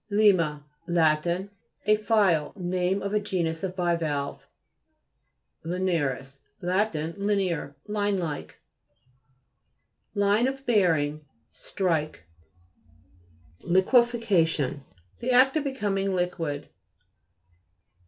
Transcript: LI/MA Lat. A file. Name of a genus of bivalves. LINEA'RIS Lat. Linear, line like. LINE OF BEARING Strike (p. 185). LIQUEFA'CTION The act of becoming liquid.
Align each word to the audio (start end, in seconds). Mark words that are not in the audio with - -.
LI/MA 0.09 0.63
Lat. 0.87 1.27
A 1.27 1.95
file. 1.95 2.53
Name 2.55 3.03
of 3.03 3.13
a 3.13 3.19
genus 3.19 3.63
of 3.63 3.75
bivalves. 3.75 4.47
LINEA'RIS 5.63 6.39
Lat. 6.59 6.95
Linear, 7.19 7.75
line 7.85 8.17
like. 8.17 8.59
LINE 10.15 10.47
OF 10.47 10.65
BEARING 10.65 11.23
Strike 11.51 12.25
(p. 13.59 13.67
185). 13.67 13.73
LIQUEFA'CTION 13.75 14.83
The 15.19 15.31
act 15.31 15.55
of 15.57 15.63
becoming 15.63 16.15
liquid. 16.15 16.69